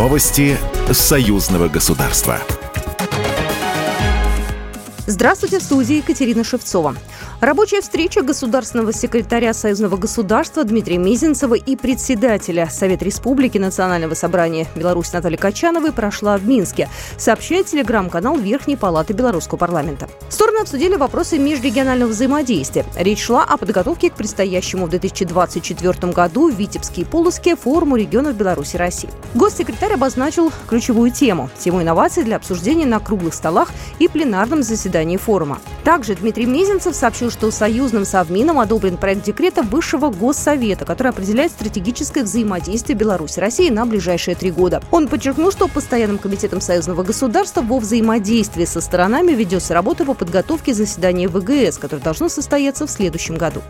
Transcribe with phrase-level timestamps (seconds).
[0.00, 0.56] Новости
[0.90, 2.38] союзного государства.
[5.06, 6.96] Здравствуйте, в студии Екатерина Шевцова.
[7.42, 15.10] Рабочая встреча государственного секретаря Союзного государства Дмитрия Мизинцева и председателя Совета Республики Национального собрания Беларуси
[15.12, 20.08] Натальи Качановой прошла в Минске, сообщает телеграм-канал Верхней палаты Белорусского парламента.
[20.60, 22.84] Обсудили вопросы межрегионального взаимодействия.
[22.96, 28.36] Речь шла о подготовке к предстоящему в 2024 году в Витебске и Полоске форуму регионов
[28.36, 29.10] Беларуси и России.
[29.34, 35.58] Госсекретарь обозначил ключевую тему– тему инноваций для обсуждения на круглых столах и пленарном заседании форума.
[35.84, 42.22] Также Дмитрий Мизинцев сообщил, что союзным совмином одобрен проект декрета Высшего Госсовета, который определяет стратегическое
[42.22, 44.82] взаимодействие Беларуси и России на ближайшие три года.
[44.90, 50.74] Он подчеркнул, что постоянным комитетом союзного государства во взаимодействии со сторонами ведется работа по подготовке
[50.74, 53.62] заседания ВГС, которое должно состояться в следующем году.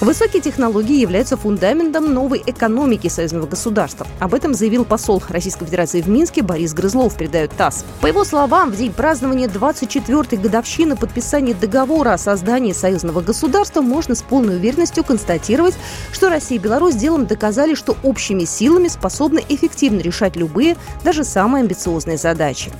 [0.00, 4.06] Высокие технологии являются фундаментом новой экономики союзного государства.
[4.18, 7.84] Об этом заявил посол Российской Федерации в Минске Борис Грызлов, передает ТАСС.
[8.00, 14.14] По его словам, в день празднования 24-й годовщины подписания договора о создании союзного государства можно
[14.14, 15.74] с полной уверенностью констатировать,
[16.12, 21.60] что Россия и Беларусь делом доказали, что общими силами способны эффективно решать любые, даже самые
[21.60, 22.72] амбициозные задачи.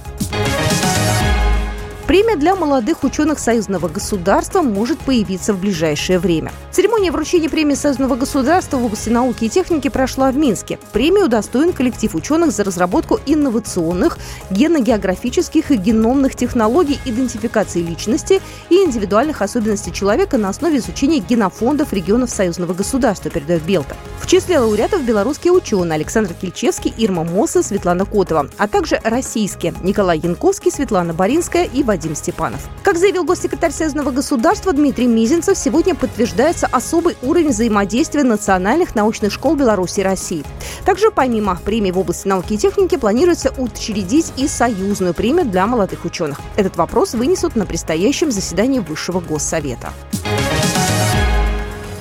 [2.11, 6.51] Премия для молодых ученых союзного государства может появиться в ближайшее время.
[6.73, 10.81] Церемония вручения премии союзного государства в области науки и техники прошла в Минске.
[10.93, 14.19] Премию удостоен коллектив ученых за разработку инновационных
[14.51, 22.31] генно-географических и геномных технологий идентификации личности и индивидуальных особенностей человека на основе изучения генофондов регионов
[22.31, 23.95] союзного государства, передает Белта.
[24.21, 30.19] В числе лауреатов белорусские ученые Александр Кильчевский, Ирма Моса, Светлана Котова, а также российские Николай
[30.19, 32.61] Янковский, Светлана Боринская и Вадим Вадим Степанов.
[32.83, 39.55] Как заявил госсекретарь Союзного государства Дмитрий Мизинцев, сегодня подтверждается особый уровень взаимодействия национальных научных школ
[39.55, 40.43] Беларуси и России.
[40.87, 46.07] Также помимо премии в области науки и техники планируется учредить и союзную премию для молодых
[46.07, 46.41] ученых.
[46.57, 49.93] Этот вопрос вынесут на предстоящем заседании Высшего Госсовета.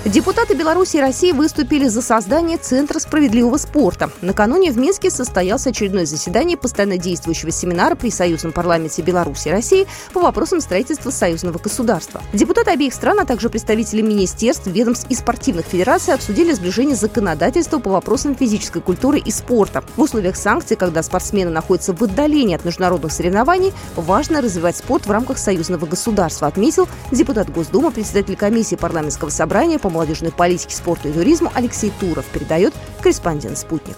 [0.05, 4.09] Депутаты Беларуси и России выступили за создание Центра справедливого спорта.
[4.21, 9.87] Накануне в Минске состоялся очередное заседание постоянно действующего семинара при Союзном парламенте Беларуси и России
[10.13, 12.23] по вопросам строительства союзного государства.
[12.31, 17.89] Депутаты обеих стран, а также представители министерств, ведомств и спортивных федераций обсудили сближение законодательства по
[17.89, 19.83] вопросам физической культуры и спорта.
[19.97, 25.11] В условиях санкций, когда спортсмены находятся в отдалении от международных соревнований, важно развивать спорт в
[25.11, 31.11] рамках союзного государства, отметил депутат Госдумы, председатель комиссии парламентского собрания по молодежной политике, спорту и
[31.11, 33.97] туризму Алексей Туров, передает корреспондент «Спутник».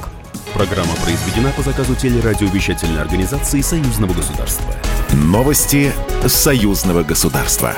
[0.54, 4.74] Программа произведена по заказу телерадиовещательной организации Союзного государства.
[5.14, 5.92] Новости
[6.26, 7.76] Союзного государства.